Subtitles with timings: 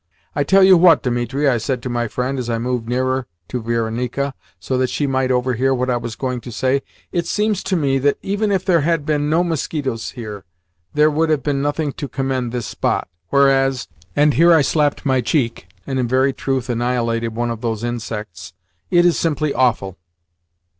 [0.35, 3.61] "I tell you what, Dimitri," I said to my friend as I moved nearer to
[3.61, 6.81] Varenika, so that she might overhear what I was going to say,
[7.11, 10.43] "it seems to me that, even if there had been no mosquitos here,
[10.95, 15.21] there would have been nothing to commend this spot; whereas" and here I slapped my
[15.21, 18.53] cheek, and in very truth annihilated one of those insects
[18.89, 19.99] "it is simply awful."